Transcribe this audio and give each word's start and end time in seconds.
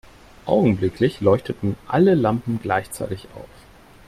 Augenblicklich 0.47 1.21
leuchteten 1.21 1.75
alle 1.87 2.15
Lampen 2.15 2.59
gleichzeitig 2.59 3.27
auf. 3.35 3.45